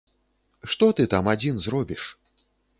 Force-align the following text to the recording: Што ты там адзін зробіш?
Што 0.75 0.89
ты 1.01 1.07
там 1.13 1.31
адзін 1.35 1.55
зробіш? 1.69 2.11